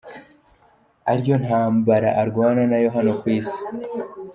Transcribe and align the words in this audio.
ari 1.09 1.21
yo 1.29 1.37
ntambara 1.43 2.09
arwana 2.21 2.61
nayo 2.71 2.89
hano 2.95 3.11
ku 3.19 3.25
isi. 3.37 3.59